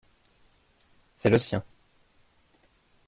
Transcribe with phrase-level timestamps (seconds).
[1.15, 1.63] C’est le sien.